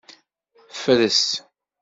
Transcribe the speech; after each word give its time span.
Fres. 0.79 1.19